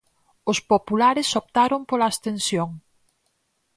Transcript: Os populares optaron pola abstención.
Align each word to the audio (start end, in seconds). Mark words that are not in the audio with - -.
Os 0.51 0.59
populares 0.71 1.29
optaron 1.41 1.81
pola 1.89 2.07
abstención. 2.11 2.69